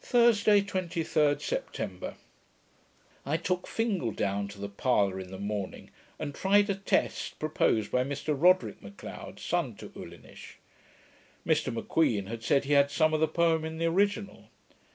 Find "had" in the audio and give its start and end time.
12.28-12.42, 12.72-12.90